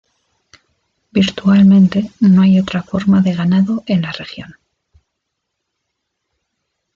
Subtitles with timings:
[1.11, 4.55] Virtualmente no hay otra forma de ganado en la región.